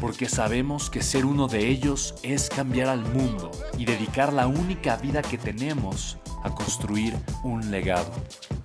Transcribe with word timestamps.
porque 0.00 0.28
sabemos 0.28 0.90
que 0.90 1.02
ser 1.02 1.24
uno 1.24 1.48
de 1.48 1.68
ellos 1.68 2.14
es 2.22 2.48
cambiar 2.48 2.88
al 2.88 3.00
mundo 3.00 3.50
y 3.78 3.84
dedicar 3.84 4.32
la 4.32 4.46
única 4.46 4.96
vida 4.96 5.22
que 5.22 5.38
tenemos 5.38 6.18
a 6.44 6.54
construir 6.54 7.14
un 7.42 7.70
legado. 7.70 8.12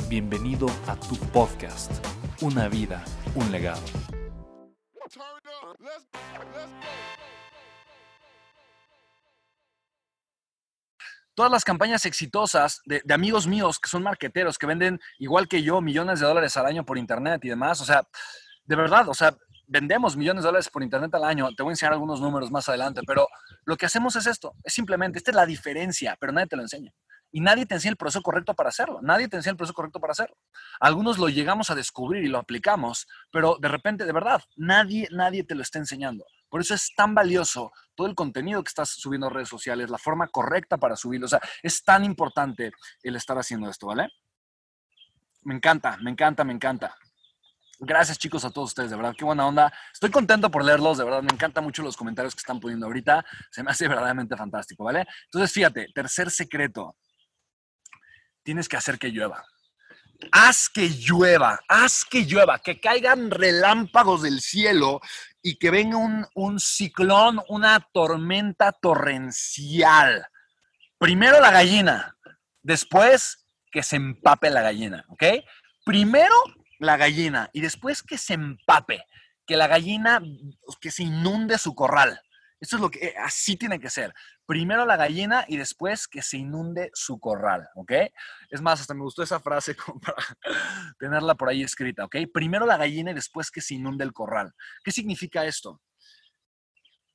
Bienvenido 0.07 0.67
a 0.87 0.95
tu 0.95 1.15
podcast, 1.31 1.91
Una 2.41 2.67
vida, 2.67 3.03
un 3.35 3.51
legado. 3.51 3.81
Todas 11.33 11.51
las 11.51 11.63
campañas 11.63 12.05
exitosas 12.05 12.81
de, 12.85 13.01
amigos 13.13 13.47
míos 13.47 13.79
que 13.79 13.89
son 13.89 14.03
marqueteros, 14.03 14.57
que 14.57 14.67
venden 14.67 14.99
igual 15.17 15.47
que 15.47 15.63
yo 15.63 15.79
millones 15.79 16.19
de 16.19 16.25
dólares 16.25 16.57
al 16.57 16.65
año 16.65 16.85
por 16.85 16.97
internet 16.97 17.39
y 17.45 17.49
demás, 17.49 17.79
o 17.79 17.85
sea, 17.85 18.03
de 18.65 18.75
verdad, 18.75 19.07
o 19.07 19.13
sea, 19.13 19.35
vendemos 19.71 20.17
millones 20.17 20.43
de 20.43 20.49
dólares 20.49 20.69
por 20.69 20.83
internet 20.83 21.15
al 21.15 21.23
año. 21.23 21.47
Te 21.55 21.63
voy 21.63 21.71
a 21.71 21.73
enseñar 21.73 21.93
algunos 21.93 22.19
números 22.19 22.51
más 22.51 22.67
adelante, 22.67 23.01
pero 23.07 23.27
lo 23.63 23.77
que 23.77 23.85
hacemos 23.85 24.17
es 24.17 24.27
esto. 24.27 24.53
Es 24.63 24.73
simplemente, 24.73 25.17
esta 25.17 25.31
es 25.31 25.35
la 25.35 25.45
diferencia, 25.45 26.17
pero 26.19 26.33
nadie 26.33 26.47
te 26.47 26.57
lo 26.57 26.61
enseña. 26.61 26.91
Y 27.31 27.39
nadie 27.39 27.65
te 27.65 27.75
enseña 27.75 27.91
el 27.91 27.97
proceso 27.97 28.21
correcto 28.21 28.53
para 28.53 28.67
hacerlo. 28.67 28.99
Nadie 29.01 29.29
te 29.29 29.37
enseña 29.37 29.51
el 29.51 29.57
proceso 29.57 29.73
correcto 29.73 30.01
para 30.01 30.11
hacerlo. 30.11 30.35
Algunos 30.81 31.17
lo 31.17 31.29
llegamos 31.29 31.69
a 31.69 31.75
descubrir 31.75 32.21
y 32.25 32.27
lo 32.27 32.37
aplicamos, 32.37 33.07
pero 33.31 33.57
de 33.61 33.69
repente, 33.69 34.05
de 34.05 34.11
verdad, 34.11 34.43
nadie, 34.57 35.07
nadie 35.11 35.45
te 35.45 35.55
lo 35.55 35.61
está 35.61 35.79
enseñando. 35.79 36.25
Por 36.49 36.59
eso 36.59 36.73
es 36.73 36.93
tan 36.93 37.15
valioso 37.15 37.71
todo 37.95 38.07
el 38.07 38.15
contenido 38.15 38.61
que 38.61 38.67
estás 38.67 38.89
subiendo 38.89 39.27
a 39.27 39.29
redes 39.29 39.47
sociales, 39.47 39.89
la 39.89 39.97
forma 39.97 40.27
correcta 40.27 40.77
para 40.77 40.97
subirlo. 40.97 41.27
O 41.27 41.29
sea, 41.29 41.39
es 41.63 41.81
tan 41.81 42.03
importante 42.03 42.73
el 43.03 43.15
estar 43.15 43.37
haciendo 43.37 43.69
esto, 43.69 43.87
¿vale? 43.87 44.09
Me 45.43 45.55
encanta, 45.55 45.97
me 46.01 46.11
encanta, 46.11 46.43
me 46.43 46.51
encanta. 46.51 46.97
Gracias 47.83 48.19
chicos 48.19 48.45
a 48.45 48.51
todos 48.51 48.69
ustedes, 48.69 48.91
de 48.91 48.95
verdad, 48.95 49.15
qué 49.17 49.25
buena 49.25 49.47
onda. 49.47 49.73
Estoy 49.91 50.11
contento 50.11 50.51
por 50.51 50.63
leerlos, 50.63 50.99
de 50.99 51.03
verdad, 51.03 51.23
me 51.23 51.33
encantan 51.33 51.63
mucho 51.63 51.81
los 51.81 51.97
comentarios 51.97 52.35
que 52.35 52.41
están 52.41 52.59
poniendo 52.59 52.85
ahorita. 52.85 53.25
Se 53.49 53.63
me 53.63 53.71
hace 53.71 53.87
verdaderamente 53.87 54.37
fantástico, 54.37 54.83
¿vale? 54.83 55.07
Entonces, 55.25 55.51
fíjate, 55.51 55.87
tercer 55.91 56.29
secreto. 56.29 56.95
Tienes 58.43 58.69
que 58.69 58.77
hacer 58.77 58.99
que 58.99 59.09
llueva. 59.09 59.43
Haz 60.31 60.69
que 60.69 60.89
llueva, 60.89 61.59
haz 61.67 62.05
que 62.05 62.23
llueva, 62.23 62.59
que 62.59 62.79
caigan 62.79 63.31
relámpagos 63.31 64.21
del 64.21 64.41
cielo 64.41 65.01
y 65.41 65.57
que 65.57 65.71
venga 65.71 65.97
un, 65.97 66.27
un 66.35 66.59
ciclón, 66.59 67.41
una 67.49 67.79
tormenta 67.91 68.73
torrencial. 68.73 70.27
Primero 70.99 71.39
la 71.39 71.49
gallina, 71.49 72.15
después 72.61 73.47
que 73.71 73.81
se 73.81 73.95
empape 73.95 74.51
la 74.51 74.61
gallina, 74.61 75.03
¿ok? 75.07 75.23
Primero 75.83 76.35
la 76.81 76.97
gallina 76.97 77.49
y 77.53 77.61
después 77.61 78.01
que 78.01 78.17
se 78.17 78.33
empape, 78.33 79.05
que 79.45 79.55
la 79.55 79.67
gallina, 79.67 80.21
que 80.79 80.89
se 80.89 81.03
inunde 81.03 81.57
su 81.57 81.75
corral. 81.75 82.19
Eso 82.59 82.75
es 82.75 82.81
lo 82.81 82.89
que, 82.89 83.05
eh, 83.05 83.15
así 83.23 83.55
tiene 83.55 83.79
que 83.79 83.89
ser. 83.89 84.13
Primero 84.45 84.85
la 84.85 84.97
gallina 84.97 85.45
y 85.47 85.57
después 85.57 86.07
que 86.07 86.21
se 86.21 86.37
inunde 86.37 86.89
su 86.93 87.19
corral, 87.19 87.67
¿ok? 87.75 87.91
Es 88.49 88.61
más, 88.61 88.81
hasta 88.81 88.93
me 88.93 89.01
gustó 89.01 89.21
esa 89.23 89.39
frase 89.39 89.75
para 90.01 90.17
tenerla 90.99 91.35
por 91.35 91.49
ahí 91.49 91.61
escrita, 91.61 92.05
¿ok? 92.05 92.17
Primero 92.33 92.65
la 92.65 92.77
gallina 92.77 93.11
y 93.11 93.15
después 93.15 93.51
que 93.51 93.61
se 93.61 93.75
inunde 93.75 94.03
el 94.03 94.13
corral. 94.13 94.53
¿Qué 94.83 94.91
significa 94.91 95.45
esto? 95.45 95.81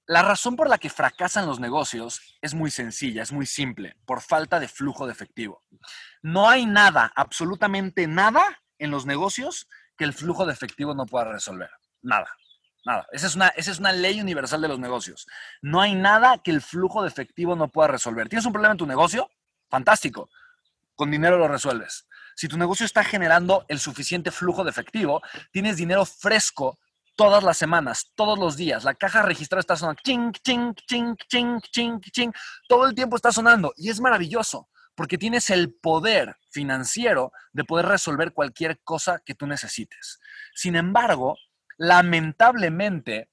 La 0.06 0.22
razón 0.22 0.54
por 0.54 0.68
la 0.68 0.78
que 0.78 0.90
fracasan 0.90 1.46
los 1.46 1.58
negocios 1.58 2.38
es 2.40 2.54
muy 2.54 2.70
sencilla, 2.70 3.24
es 3.24 3.32
muy 3.32 3.46
simple, 3.46 3.96
por 4.04 4.20
falta 4.20 4.60
de 4.60 4.68
flujo 4.68 5.06
de 5.06 5.12
efectivo. 5.12 5.64
No 6.22 6.48
hay 6.48 6.66
nada, 6.66 7.12
absolutamente 7.16 8.06
nada 8.06 8.62
en 8.78 8.90
los 8.90 9.06
negocios 9.06 9.68
que 9.96 10.04
el 10.04 10.12
flujo 10.12 10.46
de 10.46 10.52
efectivo 10.52 10.94
no 10.94 11.06
pueda 11.06 11.26
resolver. 11.26 11.70
Nada, 12.02 12.28
nada. 12.84 13.06
Esa 13.12 13.26
es, 13.26 13.34
una, 13.34 13.48
esa 13.48 13.70
es 13.70 13.78
una 13.78 13.92
ley 13.92 14.20
universal 14.20 14.60
de 14.60 14.68
los 14.68 14.78
negocios. 14.78 15.26
No 15.62 15.80
hay 15.80 15.94
nada 15.94 16.38
que 16.38 16.50
el 16.50 16.60
flujo 16.60 17.02
de 17.02 17.08
efectivo 17.08 17.56
no 17.56 17.68
pueda 17.68 17.88
resolver. 17.88 18.28
¿Tienes 18.28 18.46
un 18.46 18.52
problema 18.52 18.72
en 18.72 18.78
tu 18.78 18.86
negocio? 18.86 19.30
Fantástico. 19.68 20.28
Con 20.94 21.10
dinero 21.10 21.38
lo 21.38 21.48
resuelves. 21.48 22.06
Si 22.34 22.48
tu 22.48 22.58
negocio 22.58 22.84
está 22.84 23.02
generando 23.02 23.64
el 23.68 23.80
suficiente 23.80 24.30
flujo 24.30 24.62
de 24.62 24.70
efectivo, 24.70 25.22
tienes 25.50 25.76
dinero 25.76 26.04
fresco 26.04 26.78
todas 27.16 27.42
las 27.42 27.56
semanas, 27.56 28.12
todos 28.14 28.38
los 28.38 28.56
días. 28.56 28.84
La 28.84 28.94
caja 28.94 29.22
registrada 29.22 29.60
está 29.60 29.76
sonando. 29.76 30.00
Ching, 30.04 30.32
ching, 30.32 30.74
ching, 30.86 31.16
ching, 31.28 31.60
ching, 31.72 32.00
ching. 32.00 32.32
Todo 32.68 32.86
el 32.86 32.94
tiempo 32.94 33.16
está 33.16 33.32
sonando 33.32 33.72
y 33.76 33.88
es 33.88 34.00
maravilloso 34.00 34.68
porque 34.96 35.18
tienes 35.18 35.50
el 35.50 35.74
poder 35.74 36.36
financiero 36.50 37.32
de 37.52 37.64
poder 37.64 37.86
resolver 37.86 38.32
cualquier 38.32 38.80
cosa 38.82 39.20
que 39.24 39.34
tú 39.34 39.46
necesites. 39.46 40.18
Sin 40.54 40.74
embargo, 40.74 41.36
lamentablemente, 41.76 43.28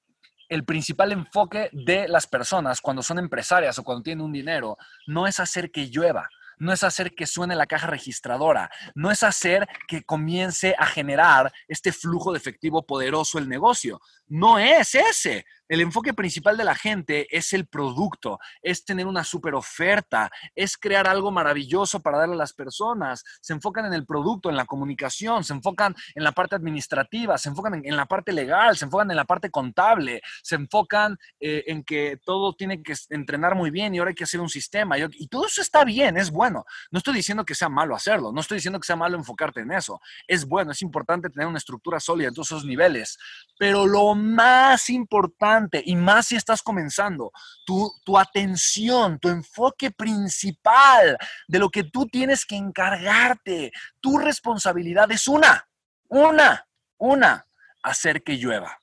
el 0.48 0.64
principal 0.64 1.12
enfoque 1.12 1.70
de 1.72 2.06
las 2.06 2.26
personas 2.26 2.80
cuando 2.80 3.02
son 3.02 3.18
empresarias 3.18 3.78
o 3.78 3.82
cuando 3.82 4.02
tienen 4.02 4.24
un 4.24 4.32
dinero 4.32 4.76
no 5.06 5.26
es 5.26 5.40
hacer 5.40 5.70
que 5.70 5.88
llueva, 5.88 6.28
no 6.58 6.72
es 6.72 6.84
hacer 6.84 7.14
que 7.14 7.26
suene 7.26 7.56
la 7.56 7.66
caja 7.66 7.86
registradora, 7.86 8.70
no 8.94 9.10
es 9.10 9.22
hacer 9.22 9.66
que 9.88 10.04
comience 10.04 10.74
a 10.78 10.86
generar 10.86 11.52
este 11.66 11.92
flujo 11.92 12.32
de 12.32 12.38
efectivo 12.38 12.86
poderoso 12.86 13.38
el 13.38 13.48
negocio. 13.48 14.00
No 14.26 14.58
es 14.58 14.94
ese. 14.94 15.46
El 15.66 15.80
enfoque 15.80 16.12
principal 16.12 16.58
de 16.58 16.64
la 16.64 16.74
gente 16.74 17.26
es 17.34 17.54
el 17.54 17.66
producto, 17.66 18.38
es 18.60 18.84
tener 18.84 19.06
una 19.06 19.24
super 19.24 19.54
oferta, 19.54 20.30
es 20.54 20.76
crear 20.76 21.06
algo 21.06 21.30
maravilloso 21.30 22.00
para 22.00 22.18
darle 22.18 22.34
a 22.34 22.38
las 22.38 22.52
personas. 22.52 23.24
Se 23.40 23.54
enfocan 23.54 23.86
en 23.86 23.94
el 23.94 24.04
producto, 24.04 24.50
en 24.50 24.56
la 24.56 24.66
comunicación, 24.66 25.42
se 25.42 25.54
enfocan 25.54 25.94
en 26.14 26.22
la 26.22 26.32
parte 26.32 26.54
administrativa, 26.54 27.38
se 27.38 27.48
enfocan 27.48 27.80
en, 27.82 27.96
la 27.96 28.04
parte 28.04 28.32
legal, 28.32 28.76
se 28.76 28.84
enfocan 28.84 29.10
en 29.10 29.16
la 29.16 29.24
parte 29.24 29.50
contable, 29.50 30.20
se 30.42 30.56
enfocan 30.56 31.16
eh, 31.40 31.64
en 31.66 31.82
que 31.82 32.18
todo 32.22 32.52
tiene 32.52 32.82
que 32.82 32.94
entrenar 33.08 33.54
muy 33.54 33.70
bien 33.70 33.94
y 33.94 33.98
ahora 33.98 34.10
hay 34.10 34.14
que 34.14 34.24
hacer 34.24 34.40
un 34.40 34.50
sistema. 34.50 34.98
Y, 34.98 35.28
todo 35.28 35.46
eso 35.46 35.62
está 35.62 35.84
bien, 35.84 36.18
es 36.18 36.30
bueno. 36.30 36.66
No 36.90 36.98
estoy 36.98 37.14
diciendo 37.14 37.44
que 37.44 37.54
sea 37.54 37.70
malo 37.70 37.96
hacerlo, 37.96 38.32
no 38.32 38.42
estoy 38.42 38.56
diciendo 38.56 38.78
que 38.78 38.86
sea 38.86 38.96
malo 38.96 39.16
enfocarte 39.16 39.60
en 39.60 39.72
eso. 39.72 39.98
Es 40.26 40.44
bueno, 40.44 40.72
es 40.72 40.82
importante 40.82 41.30
tener 41.30 41.48
una 41.48 41.58
estructura 41.58 42.00
sólida 42.00 42.28
en 42.28 42.34
todos 42.34 42.48
esos 42.48 42.66
niveles. 42.66 43.16
Pero 43.58 43.86
lo 43.86 44.14
más 44.14 44.90
importante 44.90 45.53
y 45.84 45.96
más 45.96 46.26
si 46.26 46.36
estás 46.36 46.62
comenzando, 46.62 47.32
tu, 47.64 47.90
tu 48.04 48.18
atención, 48.18 49.18
tu 49.18 49.28
enfoque 49.28 49.90
principal 49.90 51.16
de 51.48 51.58
lo 51.58 51.70
que 51.70 51.84
tú 51.84 52.06
tienes 52.06 52.44
que 52.44 52.56
encargarte, 52.56 53.72
tu 54.00 54.18
responsabilidad 54.18 55.10
es 55.10 55.28
una, 55.28 55.68
una, 56.08 56.66
una, 56.98 57.46
hacer 57.82 58.22
que 58.22 58.36
llueva. 58.36 58.80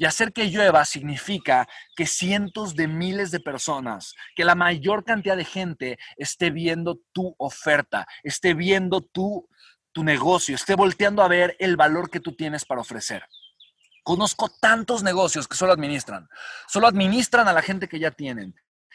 Y 0.00 0.04
hacer 0.04 0.32
que 0.32 0.48
llueva 0.48 0.84
significa 0.84 1.66
que 1.96 2.06
cientos 2.06 2.76
de 2.76 2.86
miles 2.86 3.32
de 3.32 3.40
personas, 3.40 4.14
que 4.36 4.44
la 4.44 4.54
mayor 4.54 5.04
cantidad 5.04 5.36
de 5.36 5.44
gente 5.44 5.98
esté 6.16 6.50
viendo 6.50 7.00
tu 7.12 7.34
oferta, 7.36 8.06
esté 8.22 8.54
viendo 8.54 9.00
tu, 9.00 9.48
tu 9.92 10.04
negocio, 10.04 10.54
esté 10.54 10.76
volteando 10.76 11.22
a 11.22 11.28
ver 11.28 11.56
el 11.58 11.76
valor 11.76 12.10
que 12.10 12.20
tú 12.20 12.32
tienes 12.36 12.64
para 12.64 12.80
ofrecer. 12.80 13.24
Conozco 14.08 14.48
tantos 14.48 15.02
negocios 15.02 15.46
que 15.46 15.54
solo 15.54 15.74
administran, 15.74 16.30
solo 16.66 16.86
administran 16.86 17.46
a 17.46 17.52
la 17.52 17.60
gente 17.60 17.90
que 17.90 17.98
ya 17.98 18.10
tienen. 18.10 18.54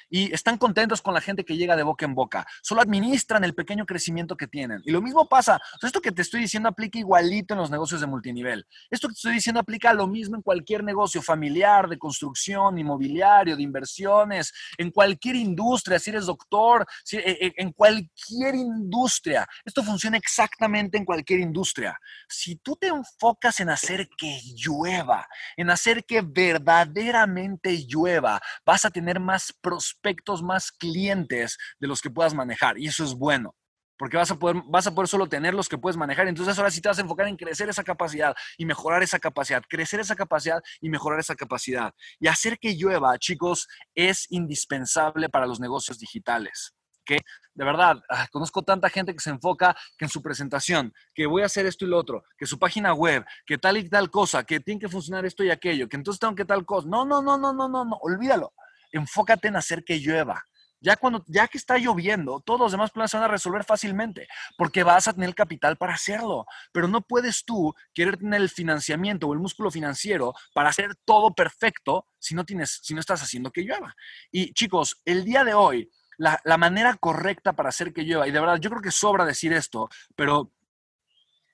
Y 0.10 0.34
están 0.34 0.58
contentos 0.58 1.02
con 1.02 1.14
la 1.14 1.22
gente 1.22 1.44
que 1.44 1.58
llega 1.58 1.76
de 1.76 1.84
boca 1.84 2.06
en 2.06 2.16
boca. 2.16 2.46
Solo 2.62 2.82
administran 2.82 3.44
el 3.44 3.54
pequeño 3.54 3.86
crecimiento 3.86 4.38
que 4.38 4.48
tienen. 4.48 4.82
Y 4.86 4.92
lo 4.92 5.02
mismo 5.02 5.28
pasa. 5.28 5.60
esto 5.82 6.02
que 6.02 6.12
te 6.12 6.22
estoy 6.22 6.42
diciendo 6.42 6.70
aplica 6.70 7.00
igualito 7.00 7.54
en 7.54 7.60
los 7.60 7.72
negocios 7.72 8.02
de 8.02 8.08
multinivel. 8.08 8.66
Esto 8.90 9.08
que 9.08 9.14
te 9.14 9.18
estoy 9.18 9.34
diciendo 9.34 9.60
aplica 9.60 9.94
lo 9.94 10.08
mismo 10.08 10.36
en 10.36 10.42
cualquier 10.42 10.84
negocio 10.84 11.22
familiar, 11.22 11.88
de 11.88 11.98
construcción, 11.98 12.78
inmobiliario, 12.78 13.56
de 13.56 13.64
inversiones, 13.64 14.54
en 14.78 14.92
cualquier 14.92 15.36
industria, 15.36 16.00
si 16.00 16.10
eres 16.10 16.26
doctor, 16.26 16.86
si, 17.04 17.18
e, 17.18 17.48
e, 17.48 17.54
en 17.58 17.72
cualquier 17.72 18.56
industria. 18.56 19.48
Esto 19.66 19.84
funciona 19.84 20.18
exactamente 20.18 20.98
en 20.98 21.06
cualquier 21.06 21.40
industria. 21.40 22.00
Si 22.28 22.56
tú 22.58 22.76
te 22.76 22.88
enfocas 22.88 23.60
en 23.60 23.70
hacer 23.70 24.08
que 24.18 24.40
llueva, 24.56 25.28
en 25.58 25.70
hacer 25.70 26.06
que 26.06 26.22
verdaderamente 26.22 27.86
llueva, 27.86 28.42
vas 28.66 28.86
a 28.86 28.92
tener 28.92 29.20
más 29.20 29.54
prospectos, 29.84 30.42
más 30.42 30.72
clientes 30.72 31.58
de 31.80 31.88
los 31.88 32.02
que 32.02 32.10
puedas 32.10 32.34
manejar. 32.34 32.78
Y 32.78 32.88
eso 32.88 33.04
es 33.04 33.14
bueno 33.14 33.56
porque 33.96 34.18
vas 34.18 34.32
a, 34.32 34.36
poder, 34.40 34.62
vas 34.66 34.88
a 34.88 34.94
poder 34.94 35.08
solo 35.08 35.30
tener 35.30 35.54
los 35.54 35.70
que 35.70 35.78
puedes 35.78 35.96
manejar. 35.96 36.28
Entonces 36.28 36.58
ahora 36.58 36.72
sí 36.72 36.82
te 36.82 36.90
vas 36.90 36.98
a 36.98 37.02
enfocar 37.02 37.28
en 37.28 37.38
crecer 37.38 37.70
esa 37.70 37.84
capacidad 37.84 38.36
y 38.58 38.66
mejorar 38.66 39.02
esa 39.04 39.20
capacidad, 39.20 39.64
crecer 39.70 40.00
esa 40.00 40.16
capacidad 40.16 40.62
y 40.82 40.90
mejorar 40.90 41.20
esa 41.20 41.36
capacidad. 41.36 41.94
Y 42.20 42.28
hacer 42.28 42.58
que 42.60 42.76
llueva, 42.76 43.18
chicos, 43.18 43.68
es 43.96 44.26
indispensable 44.30 45.30
para 45.30 45.46
los 45.46 45.60
negocios 45.60 46.00
digitales. 46.00 46.74
Que 47.06 47.18
de 47.54 47.66
verdad, 47.66 48.02
ah, 48.10 48.28
conozco 48.32 48.64
tanta 48.64 48.90
gente 48.90 49.14
que 49.14 49.20
se 49.20 49.30
enfoca 49.30 49.76
que 49.98 50.06
en 50.06 50.10
su 50.10 50.22
presentación, 50.22 50.92
que 51.14 51.28
voy 51.28 51.44
a 51.44 51.46
hacer 51.46 51.66
esto 51.66 51.86
y 51.86 51.90
lo 51.90 51.98
otro, 51.98 52.24
que 52.38 52.46
su 52.46 52.58
página 52.58 52.94
web, 52.94 53.24
que 53.46 53.58
tal 53.58 53.78
y 53.78 53.88
tal 53.88 54.10
cosa, 54.10 54.44
que 54.44 54.60
tiene 54.60 54.82
que 54.82 54.90
funcionar 54.90 55.26
esto 55.26 55.44
y 55.44 55.52
aquello, 55.52 55.88
que 55.88 55.98
entonces 55.98 56.20
tengo 56.20 56.36
que 56.36 56.46
tal 56.46 56.66
cosa. 56.66 56.88
No, 56.90 57.06
no, 57.06 57.22
no, 57.22 57.38
no, 57.38 57.54
no, 57.54 57.70
no, 57.70 57.86
no, 57.86 57.98
olvídalo. 58.02 58.54
Enfócate 58.94 59.50
en 59.50 59.58
hacer 59.58 59.84
que 59.84 60.00
llueva. 60.00 60.46
Ya, 60.84 60.98
cuando, 60.98 61.24
ya 61.28 61.48
que 61.48 61.58
está 61.58 61.78
lloviendo, 61.78 62.42
todos 62.42 62.60
los 62.60 62.72
demás 62.74 62.92
planes 62.92 63.12
se 63.12 63.16
van 63.16 63.24
a 63.24 63.30
resolver 63.30 63.64
fácilmente, 63.64 64.28
porque 64.58 64.84
vas 64.84 65.08
a 65.08 65.14
tener 65.14 65.30
el 65.30 65.36
capital 65.36 65.78
para 65.78 65.94
hacerlo. 65.94 66.46
Pero 66.74 66.90
no 66.90 67.02
puedes 67.02 67.46
tú 67.46 67.74
querer 67.94 68.18
tener 68.18 68.42
el 68.42 68.50
financiamiento 68.50 69.28
o 69.28 69.34
el 69.34 69.40
músculo 69.40 69.72
financiero 69.72 70.34
para 70.54 70.70
hacer 70.70 70.94
todo 71.06 71.34
perfecto 71.34 72.08
si 72.20 72.36
no, 72.36 72.44
tienes, 72.44 72.82
si 72.84 72.94
no 72.94 73.00
estás 73.00 73.24
haciendo 73.24 73.52
que 73.52 73.62
llueva. 73.62 73.96
Y 74.30 74.54
chicos, 74.54 75.02
el 75.06 75.24
día 75.24 75.46
de 75.46 75.54
hoy, 75.54 75.90
la, 76.18 76.58
manera 76.58 76.96
correcta 76.96 77.54
para 77.54 77.70
hacer 77.70 77.94
que 77.94 78.04
llueva, 78.04 78.28
y 78.28 78.32
de 78.32 78.40
verdad, 78.42 78.58
yo 78.60 78.70
creo 78.70 78.82
que 78.82 78.92
sobra 78.92 79.26
decir 79.26 79.54
esto, 79.54 79.90
pero 80.18 80.52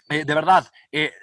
eh, 0.09 0.25
de 0.25 0.33
verdad, 0.33 0.68
eh, 0.92 1.13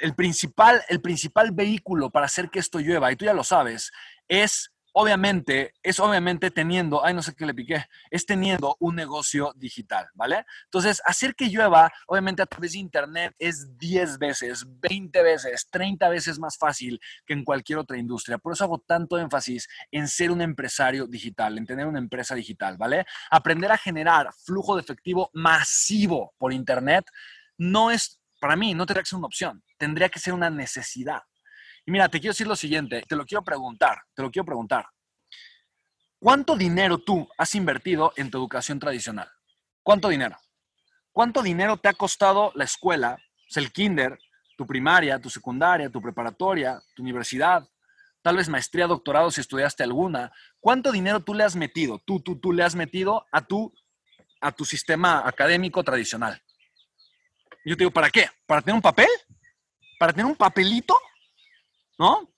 el, 0.00 0.14
principal, 0.14 0.82
el 0.88 1.02
principal 1.02 1.52
vehículo 1.52 2.10
para 2.10 2.24
hacer 2.24 2.48
que 2.48 2.58
esto 2.58 2.80
llueva, 2.80 3.12
y 3.12 3.16
tú 3.16 3.26
ya 3.26 3.34
lo 3.34 3.44
sabes, 3.44 3.92
es 4.28 4.73
obviamente, 4.94 5.74
es 5.82 5.98
obviamente 5.98 6.50
teniendo, 6.50 7.04
ay, 7.04 7.14
no 7.14 7.22
sé 7.22 7.34
qué 7.34 7.44
le 7.44 7.52
piqué, 7.52 7.84
es 8.10 8.24
teniendo 8.26 8.76
un 8.78 8.94
negocio 8.94 9.52
digital, 9.56 10.06
¿vale? 10.14 10.46
Entonces, 10.64 11.02
hacer 11.04 11.34
que 11.34 11.48
llueva, 11.48 11.92
obviamente 12.06 12.42
a 12.42 12.46
través 12.46 12.72
de 12.72 12.78
Internet, 12.78 13.34
es 13.38 13.76
10 13.76 14.18
veces, 14.18 14.64
20 14.80 15.22
veces, 15.22 15.68
30 15.68 16.08
veces 16.08 16.38
más 16.38 16.56
fácil 16.56 17.00
que 17.26 17.34
en 17.34 17.44
cualquier 17.44 17.80
otra 17.80 17.98
industria. 17.98 18.38
Por 18.38 18.52
eso 18.52 18.64
hago 18.64 18.78
tanto 18.78 19.18
énfasis 19.18 19.68
en 19.90 20.06
ser 20.06 20.30
un 20.30 20.40
empresario 20.40 21.06
digital, 21.06 21.58
en 21.58 21.66
tener 21.66 21.86
una 21.86 21.98
empresa 21.98 22.36
digital, 22.36 22.76
¿vale? 22.76 23.04
Aprender 23.30 23.72
a 23.72 23.78
generar 23.78 24.30
flujo 24.44 24.76
de 24.76 24.82
efectivo 24.82 25.28
masivo 25.32 26.34
por 26.38 26.52
Internet 26.52 27.04
no 27.58 27.90
es, 27.90 28.20
para 28.40 28.54
mí, 28.54 28.74
no 28.74 28.86
tendría 28.86 29.02
que 29.02 29.08
ser 29.08 29.18
una 29.18 29.26
opción, 29.26 29.64
tendría 29.76 30.08
que 30.08 30.20
ser 30.20 30.34
una 30.34 30.50
necesidad. 30.50 31.22
Y 31.86 31.92
mira, 31.92 32.08
te 32.08 32.18
quiero 32.18 32.32
decir 32.32 32.46
lo 32.46 32.56
siguiente, 32.56 33.02
te 33.06 33.16
lo 33.16 33.26
quiero 33.26 33.44
preguntar, 33.44 34.02
te 34.14 34.22
lo 34.22 34.30
quiero 34.30 34.46
preguntar. 34.46 34.86
¿Cuánto 36.18 36.56
dinero 36.56 36.98
tú 36.98 37.28
has 37.36 37.54
invertido 37.54 38.12
en 38.16 38.30
tu 38.30 38.38
educación 38.38 38.78
tradicional? 38.78 39.30
¿Cuánto 39.82 40.08
dinero? 40.08 40.38
¿Cuánto 41.12 41.42
dinero 41.42 41.76
te 41.76 41.88
ha 41.88 41.92
costado 41.92 42.50
la 42.54 42.64
escuela, 42.64 43.18
el 43.54 43.70
kinder, 43.70 44.18
tu 44.56 44.66
primaria, 44.66 45.20
tu 45.20 45.28
secundaria, 45.28 45.90
tu 45.90 46.00
preparatoria, 46.00 46.82
tu 46.94 47.02
universidad, 47.02 47.68
tal 48.22 48.38
vez 48.38 48.48
maestría, 48.48 48.86
doctorado 48.86 49.30
si 49.30 49.42
estudiaste 49.42 49.82
alguna? 49.82 50.32
¿Cuánto 50.60 50.90
dinero 50.90 51.20
tú 51.20 51.34
le 51.34 51.44
has 51.44 51.54
metido, 51.54 51.98
tú, 52.06 52.20
tú, 52.20 52.40
tú 52.40 52.52
le 52.52 52.62
has 52.64 52.74
metido 52.74 53.26
a 53.30 53.42
tu, 53.42 53.74
a 54.40 54.50
tu 54.50 54.64
sistema 54.64 55.22
académico 55.28 55.84
tradicional? 55.84 56.42
Yo 57.66 57.76
te 57.76 57.84
digo, 57.84 57.90
¿para 57.90 58.08
qué? 58.08 58.30
¿Para 58.46 58.62
tener 58.62 58.76
un 58.76 58.82
papel? 58.82 59.08
¿Para 59.98 60.12
tener 60.12 60.26
un 60.26 60.36
papelito? 60.36 60.96
¿No? 61.98 62.30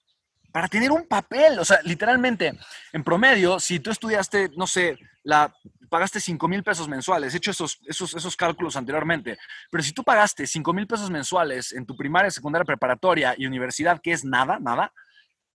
Para 0.52 0.68
tener 0.68 0.90
un 0.90 1.06
papel, 1.06 1.58
o 1.58 1.64
sea, 1.64 1.80
literalmente, 1.82 2.58
en 2.92 3.04
promedio, 3.04 3.60
si 3.60 3.78
tú 3.80 3.90
estudiaste, 3.90 4.50
no 4.56 4.66
sé, 4.66 4.98
la, 5.22 5.54
pagaste 5.90 6.20
5 6.20 6.48
mil 6.48 6.62
pesos 6.62 6.88
mensuales, 6.88 7.34
he 7.34 7.36
hecho 7.36 7.50
esos, 7.50 7.78
esos, 7.86 8.14
esos 8.14 8.36
cálculos 8.36 8.76
anteriormente, 8.76 9.38
pero 9.70 9.82
si 9.82 9.92
tú 9.92 10.02
pagaste 10.02 10.46
5 10.46 10.72
mil 10.72 10.86
pesos 10.86 11.10
mensuales 11.10 11.72
en 11.72 11.84
tu 11.84 11.96
primaria, 11.96 12.30
secundaria, 12.30 12.64
preparatoria 12.64 13.34
y 13.36 13.46
universidad, 13.46 14.00
que 14.00 14.12
es 14.12 14.24
nada, 14.24 14.58
nada, 14.58 14.92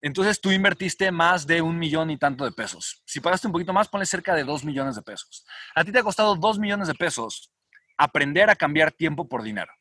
entonces 0.02 0.42
tú 0.42 0.52
invertiste 0.52 1.12
más 1.12 1.46
de 1.46 1.62
un 1.62 1.78
millón 1.78 2.10
y 2.10 2.18
tanto 2.18 2.44
de 2.44 2.52
pesos. 2.52 3.04
Si 3.06 3.20
pagaste 3.20 3.48
un 3.48 3.54
poquito 3.54 3.72
más, 3.72 3.88
ponle 3.88 4.06
cerca 4.06 4.34
de 4.34 4.44
2 4.44 4.66
millones 4.66 4.96
de 4.96 5.04
pesos. 5.04 5.46
A 5.76 5.84
ti 5.84 5.92
te 5.92 6.00
ha 6.00 6.04
costado 6.04 6.36
2 6.36 6.60
millones 6.60 6.88
de 6.88 6.96
pesos 6.96 7.52
aprender 7.98 8.50
a 8.50 8.56
cambiar 8.56 8.92
tiempo 8.92 9.28
por 9.28 9.44
dinero. 9.44 9.72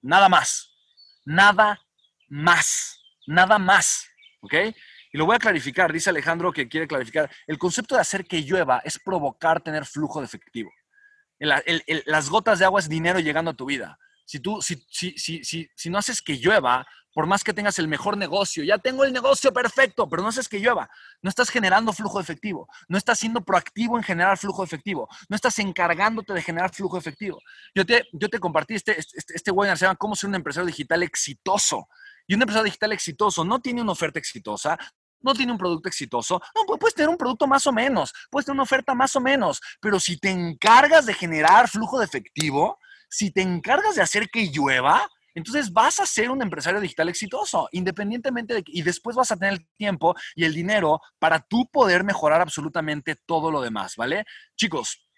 Nada 0.00 0.28
más. 0.28 0.70
Nada 1.24 1.80
más. 2.28 3.03
Nada 3.26 3.58
más. 3.58 4.08
¿Ok? 4.40 4.54
Y 5.12 5.18
lo 5.18 5.26
voy 5.26 5.36
a 5.36 5.38
clarificar. 5.38 5.92
Dice 5.92 6.10
Alejandro 6.10 6.52
que 6.52 6.68
quiere 6.68 6.88
clarificar. 6.88 7.30
El 7.46 7.58
concepto 7.58 7.94
de 7.94 8.00
hacer 8.00 8.26
que 8.26 8.42
llueva 8.42 8.80
es 8.84 8.98
provocar 8.98 9.60
tener 9.60 9.86
flujo 9.86 10.20
de 10.20 10.26
efectivo. 10.26 10.70
las 11.38 12.30
gotas 12.30 12.58
de 12.58 12.64
agua 12.64 12.80
es 12.80 12.88
dinero 12.88 13.20
llegando 13.20 13.52
a 13.52 13.54
tu 13.54 13.66
vida. 13.66 13.98
Si 14.26 14.40
tú, 14.40 14.62
si, 14.62 14.84
si, 14.88 15.16
si, 15.18 15.68
si, 15.74 15.90
no 15.90 15.98
haces 15.98 16.22
que 16.22 16.38
llueva, 16.38 16.86
por 17.12 17.26
más 17.26 17.44
que 17.44 17.52
tengas 17.52 17.78
el 17.78 17.88
mejor 17.88 18.16
negocio, 18.16 18.64
ya 18.64 18.78
tengo 18.78 19.04
el 19.04 19.12
negocio 19.12 19.52
perfecto, 19.52 20.08
pero 20.08 20.22
no 20.22 20.28
haces 20.28 20.48
que 20.48 20.58
llueva, 20.58 20.90
no 21.22 21.28
estás 21.28 21.50
generando 21.50 21.92
flujo 21.92 22.18
de 22.18 22.22
efectivo, 22.22 22.66
no 22.88 22.98
estás 22.98 23.18
siendo 23.18 23.42
proactivo 23.42 23.96
en 23.96 24.02
generar 24.02 24.38
flujo 24.38 24.62
de 24.62 24.66
efectivo, 24.66 25.08
no 25.28 25.36
estás 25.36 25.58
encargándote 25.58 26.32
de 26.32 26.42
generar 26.42 26.74
flujo 26.74 26.96
de 26.96 27.00
efectivo. 27.00 27.40
Yo 27.74 27.84
te, 27.84 28.08
yo 28.12 28.28
te 28.28 28.40
compartí 28.40 28.74
este, 28.74 28.98
este, 28.98 29.34
este 29.34 29.50
webinar, 29.50 29.78
se 29.78 29.84
llama 29.84 29.96
Cómo 29.96 30.16
ser 30.16 30.28
un 30.28 30.34
empresario 30.34 30.66
digital 30.66 31.02
exitoso. 31.02 31.88
Y 32.26 32.34
un 32.34 32.42
empresario 32.42 32.64
digital 32.64 32.92
exitoso 32.92 33.44
no 33.44 33.60
tiene 33.60 33.82
una 33.82 33.92
oferta 33.92 34.18
exitosa, 34.18 34.78
no 35.20 35.34
tiene 35.34 35.52
un 35.52 35.58
producto 35.58 35.88
exitoso. 35.88 36.40
No, 36.54 36.78
puedes 36.78 36.94
tener 36.94 37.08
un 37.08 37.16
producto 37.16 37.46
más 37.46 37.66
o 37.66 37.72
menos, 37.72 38.12
puedes 38.30 38.46
tener 38.46 38.54
una 38.54 38.62
oferta 38.62 38.94
más 38.94 39.16
o 39.16 39.20
menos, 39.20 39.60
pero 39.80 39.98
si 39.98 40.18
te 40.18 40.30
encargas 40.30 41.06
de 41.06 41.14
generar 41.14 41.68
flujo 41.68 41.98
de 41.98 42.04
efectivo, 42.04 42.78
si 43.08 43.30
te 43.30 43.42
encargas 43.42 43.96
de 43.96 44.02
hacer 44.02 44.28
que 44.28 44.50
llueva, 44.50 45.08
entonces 45.34 45.72
vas 45.72 45.98
a 45.98 46.06
ser 46.06 46.30
un 46.30 46.42
empresario 46.42 46.80
digital 46.80 47.08
exitoso, 47.08 47.68
independientemente 47.72 48.54
de 48.54 48.62
y 48.66 48.82
después 48.82 49.16
vas 49.16 49.32
a 49.32 49.36
tener 49.36 49.54
el 49.54 49.66
tiempo 49.76 50.14
y 50.34 50.44
el 50.44 50.54
dinero 50.54 51.00
para 51.18 51.40
tú 51.40 51.68
poder 51.72 52.04
mejorar 52.04 52.40
absolutamente 52.40 53.16
todo 53.26 53.50
lo 53.50 53.60
demás, 53.60 53.96
¿vale? 53.96 54.24
Chicos, 54.56 55.08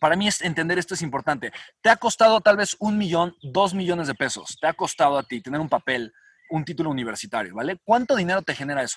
para 0.00 0.16
mí 0.16 0.28
entender 0.40 0.78
esto 0.78 0.94
es 0.94 1.02
importante. 1.02 1.52
Te 1.82 1.90
ha 1.90 1.96
costado 1.96 2.40
tal 2.40 2.56
vez 2.56 2.74
un 2.80 2.96
millón, 2.96 3.36
dos 3.42 3.74
millones 3.74 4.08
de 4.08 4.14
pesos. 4.14 4.56
Te 4.58 4.66
ha 4.66 4.72
costado 4.72 5.18
a 5.18 5.22
ti 5.22 5.42
tener 5.42 5.60
un 5.60 5.68
papel, 5.68 6.12
un 6.48 6.64
título 6.64 6.90
universitario, 6.90 7.54
¿vale? 7.54 7.78
¿Cuánto 7.84 8.16
dinero 8.16 8.40
te 8.40 8.54
genera 8.54 8.82
eso? 8.82 8.96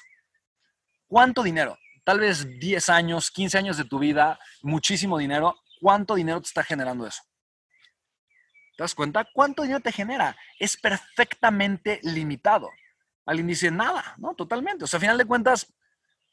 ¿Cuánto 1.06 1.44
dinero? 1.44 1.78
Tal 2.06 2.22
vez 2.22 2.58
10 2.58 2.90
años, 2.90 3.32
15 3.32 3.58
años 3.58 3.78
de 3.78 3.84
tu 3.84 4.00
vida, 4.00 4.40
muchísimo 4.62 5.18
dinero. 5.18 5.58
¿Cuánto 5.82 6.16
dinero 6.16 6.40
te 6.42 6.48
está 6.48 6.64
generando 6.64 7.06
eso? 7.06 7.22
¿Te 8.78 8.84
das 8.84 8.96
cuenta? 8.96 9.28
¿Cuánto 9.34 9.64
dinero 9.64 9.82
te 9.82 9.92
genera? 9.92 10.38
Es 10.58 10.78
perfectamente 10.78 12.00
limitado. 12.04 12.70
Alguien 13.26 13.48
dice, 13.48 13.72
nada, 13.72 14.16
¿no? 14.18 14.36
Totalmente. 14.36 14.86
O 14.86 14.88
sea, 14.88 14.98
a 14.98 15.02
final 15.02 15.18
de 15.18 15.26
cuentas, 15.26 15.74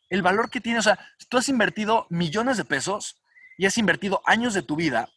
el 0.08 0.22
valor 0.22 0.48
que 0.48 0.60
tiene, 0.60 0.78
o 0.78 0.82
sea, 0.82 0.98
tú 1.28 1.38
has 1.38 1.48
invertido 1.48 2.06
millones 2.08 2.56
de 2.56 2.64
pesos 2.64 3.20
y 3.60 3.66
has 3.66 3.76
invertido 3.76 4.22
años 4.24 4.54
de 4.54 4.62
tu 4.62 4.74
vida 4.74 5.10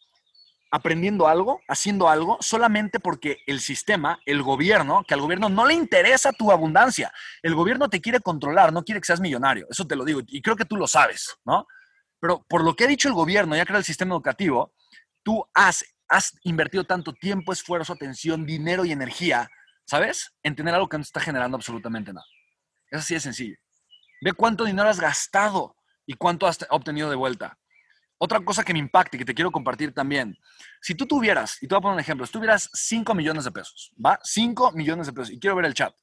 aprendiendo 0.70 1.26
algo, 1.26 1.62
haciendo 1.66 2.10
algo, 2.10 2.36
solamente 2.42 3.00
porque 3.00 3.38
el 3.46 3.58
sistema, 3.58 4.20
el 4.26 4.42
gobierno, 4.42 5.02
que 5.08 5.14
al 5.14 5.22
gobierno 5.22 5.48
no 5.48 5.64
le 5.64 5.72
interesa 5.72 6.30
tu 6.30 6.52
abundancia. 6.52 7.10
El 7.42 7.54
gobierno 7.54 7.88
te 7.88 8.02
quiere 8.02 8.20
controlar, 8.20 8.70
no 8.70 8.84
quiere 8.84 9.00
que 9.00 9.06
seas 9.06 9.20
millonario. 9.20 9.66
Eso 9.70 9.86
te 9.86 9.96
lo 9.96 10.04
digo 10.04 10.20
y 10.26 10.42
creo 10.42 10.56
que 10.56 10.66
tú 10.66 10.76
lo 10.76 10.86
sabes, 10.86 11.38
¿no? 11.46 11.66
Pero 12.20 12.44
por 12.46 12.62
lo 12.62 12.76
que 12.76 12.84
ha 12.84 12.86
dicho 12.86 13.08
el 13.08 13.14
gobierno, 13.14 13.56
ya 13.56 13.62
era 13.62 13.78
el 13.78 13.84
sistema 13.84 14.14
educativo, 14.14 14.74
tú 15.22 15.42
has, 15.54 15.82
has 16.08 16.36
invertido 16.42 16.84
tanto 16.84 17.14
tiempo, 17.14 17.50
esfuerzo, 17.50 17.94
atención, 17.94 18.44
dinero 18.44 18.84
y 18.84 18.92
energía, 18.92 19.48
¿sabes? 19.86 20.34
En 20.42 20.54
tener 20.54 20.74
algo 20.74 20.90
que 20.90 20.98
no 20.98 21.02
está 21.02 21.20
generando 21.20 21.56
absolutamente 21.56 22.12
nada. 22.12 22.26
Es 22.90 22.98
así 22.98 23.14
de 23.14 23.20
sencillo. 23.20 23.56
Ve 24.20 24.34
cuánto 24.34 24.64
dinero 24.66 24.86
has 24.90 25.00
gastado 25.00 25.76
y 26.04 26.12
cuánto 26.12 26.46
has 26.46 26.58
obtenido 26.68 27.08
de 27.08 27.16
vuelta. 27.16 27.56
Otra 28.18 28.40
cosa 28.40 28.62
que 28.62 28.72
me 28.72 28.78
impacte, 28.78 29.18
que 29.18 29.24
te 29.24 29.34
quiero 29.34 29.50
compartir 29.50 29.92
también. 29.92 30.36
Si 30.80 30.94
tú 30.94 31.06
tuvieras, 31.06 31.62
y 31.62 31.66
te 31.66 31.74
voy 31.74 31.80
a 31.80 31.82
poner 31.82 31.94
un 31.94 32.00
ejemplo, 32.00 32.26
si 32.26 32.32
tuvieras 32.32 32.70
5 32.72 33.14
millones 33.14 33.44
de 33.44 33.52
pesos, 33.52 33.92
¿va? 34.04 34.18
5 34.22 34.72
millones 34.72 35.06
de 35.06 35.12
pesos, 35.12 35.32
y 35.32 35.38
quiero 35.38 35.56
ver 35.56 35.66
el 35.66 35.74
chat. 35.74 35.94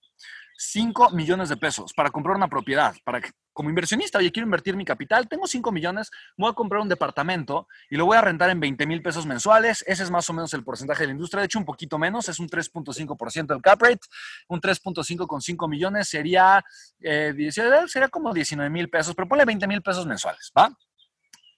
5 0.63 1.09
millones 1.11 1.49
de 1.49 1.57
pesos 1.57 1.91
para 1.93 2.11
comprar 2.11 2.35
una 2.35 2.47
propiedad, 2.47 2.93
para 3.03 3.19
que, 3.19 3.31
como 3.51 3.69
inversionista, 3.69 4.19
oye, 4.19 4.31
quiero 4.31 4.45
invertir 4.45 4.75
mi 4.75 4.85
capital, 4.85 5.27
tengo 5.27 5.47
5 5.47 5.71
millones, 5.71 6.11
voy 6.37 6.51
a 6.51 6.53
comprar 6.53 6.81
un 6.81 6.87
departamento 6.87 7.67
y 7.89 7.95
lo 7.95 8.05
voy 8.05 8.15
a 8.15 8.21
rentar 8.21 8.51
en 8.51 8.59
20 8.59 8.85
mil 8.85 9.01
pesos 9.01 9.25
mensuales. 9.25 9.83
Ese 9.87 10.03
es 10.03 10.11
más 10.11 10.29
o 10.29 10.33
menos 10.33 10.53
el 10.53 10.63
porcentaje 10.63 11.01
de 11.01 11.07
la 11.07 11.13
industria, 11.13 11.39
de 11.39 11.45
hecho 11.45 11.57
un 11.57 11.65
poquito 11.65 11.97
menos, 11.97 12.29
es 12.29 12.39
un 12.39 12.47
3.5% 12.47 13.55
el 13.55 13.61
cap 13.61 13.81
rate, 13.81 14.01
un 14.49 14.61
3.5 14.61 15.25
con 15.25 15.41
5 15.41 15.67
millones 15.67 16.07
sería, 16.07 16.63
eh, 16.99 17.33
sería 17.51 18.09
como 18.09 18.31
19 18.31 18.69
mil 18.69 18.87
pesos, 18.87 19.15
pero 19.15 19.27
ponle 19.27 19.45
20 19.45 19.67
mil 19.67 19.81
pesos 19.81 20.05
mensuales, 20.05 20.51
¿va? 20.55 20.69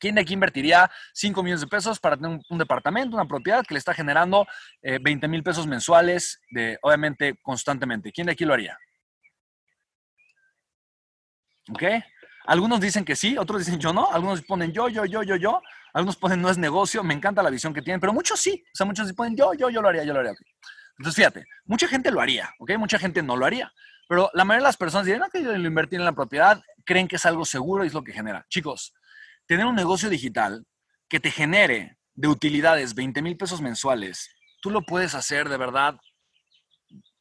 ¿Quién 0.04 0.16
de 0.16 0.22
aquí 0.22 0.34
invertiría 0.34 0.92
5 1.14 1.42
millones 1.42 1.62
de 1.62 1.68
pesos 1.68 1.98
para 1.98 2.18
tener 2.18 2.38
un, 2.50 2.58
departamento, 2.58 3.16
una 3.16 3.26
propiedad 3.26 3.64
que 3.66 3.74
le 3.74 3.78
está 3.78 3.94
generando 3.94 4.46
20 4.82 5.26
eh, 5.26 5.30
mil 5.30 5.42
pesos 5.44 5.66
mensuales, 5.66 6.42
de, 6.52 6.78
obviamente 6.82 7.40
constantemente? 7.42 8.12
¿Quién 8.12 8.28
de 8.28 8.34
aquí 8.34 8.44
lo 8.44 8.54
haría? 8.54 8.78
¿Ok? 11.70 11.84
Algunos 12.48 12.82
dicen 12.82 13.06
que 13.06 13.16
sí, 13.16 13.38
otros 13.38 13.60
dicen 13.60 13.80
yo 13.80 13.94
no, 13.94 14.12
algunos 14.12 14.42
ponen 14.42 14.74
yo, 14.74 14.90
yo, 14.90 15.06
yo, 15.06 15.24
yo, 15.24 15.38
yo, 15.38 15.62
algunos 15.94 16.18
ponen 16.18 16.42
no 16.42 16.50
es 16.50 16.58
negocio, 16.58 17.02
me 17.02 17.14
encanta 17.14 17.42
la 17.42 17.50
visión 17.50 17.74
que 17.74 17.82
tienen, 17.82 18.02
pero 18.02 18.12
muchos 18.12 18.42
sí, 18.42 18.62
o 18.62 18.76
sea, 18.76 18.86
muchos 18.86 19.14
ponen 19.14 19.38
yo, 19.38 19.54
yo, 19.54 19.70
yo 19.70 19.82
lo 19.82 19.88
haría, 19.88 20.04
yo 20.04 20.12
lo 20.12 20.20
haría. 20.20 20.34
Entonces, 20.98 21.16
fíjate, 21.16 21.46
mucha 21.64 21.88
gente 21.88 22.12
lo 22.12 22.20
haría, 22.20 22.54
¿ok? 22.60 22.72
Mucha 22.78 23.00
gente 23.00 23.24
no 23.24 23.38
lo 23.38 23.46
haría, 23.46 23.72
pero 24.10 24.30
la 24.34 24.44
mayoría 24.44 24.64
de 24.66 24.68
las 24.68 24.76
personas 24.76 25.06
dirán, 25.06 25.22
no, 25.22 25.30
que 25.30 25.40
lo 25.40 25.56
invertir 25.56 26.00
en 26.00 26.06
la 26.06 26.12
propiedad, 26.12 26.62
creen 26.84 27.08
que 27.08 27.16
es 27.16 27.26
algo 27.26 27.46
seguro 27.46 27.86
y 27.86 27.88
es 27.88 27.94
lo 27.94 28.04
que 28.04 28.12
genera. 28.12 28.46
Chicos, 28.50 28.94
tener 29.46 29.66
un 29.66 29.76
negocio 29.76 30.10
digital 30.10 30.66
que 31.10 31.20
te 31.20 31.32
genere 31.32 31.98
de 32.16 32.28
utilidades 32.28 32.96
20 32.96 33.22
mil 33.22 33.38
pesos 33.38 33.62
mensuales, 33.62 34.30
tú 34.62 34.70
lo 34.70 34.82
puedes 34.84 35.16
hacer 35.16 35.50
de 35.50 35.58
verdad. 35.58 35.96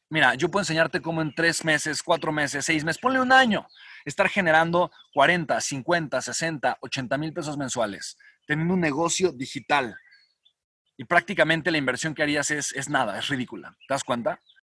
Mira, 0.09 0.35
yo 0.35 0.49
puedo 0.49 0.61
enseñarte 0.61 1.01
cómo 1.01 1.21
en 1.21 1.33
tres 1.33 1.65
meses, 1.65 2.03
cuatro 2.03 2.31
meses, 2.31 2.65
seis 2.65 2.83
meses, 2.83 3.01
ponle 3.01 3.19
un 3.19 3.31
año, 3.31 3.67
estar 4.05 4.29
generando 4.29 4.91
40, 5.13 5.59
50, 5.59 6.21
60, 6.21 6.77
80 6.81 7.17
mil 7.17 7.33
pesos 7.33 7.57
mensuales, 7.57 8.17
teniendo 8.45 8.75
un 8.75 8.81
negocio 8.81 9.31
digital. 9.31 9.97
Y 10.97 11.05
prácticamente 11.05 11.71
la 11.71 11.79
inversión 11.79 12.13
que 12.13 12.21
harías 12.21 12.51
es, 12.51 12.71
es 12.73 12.89
nada, 12.89 13.17
es 13.17 13.27
ridícula. 13.27 13.75
¿Te 13.87 13.93
das 13.93 14.03
cuenta? 14.03 14.39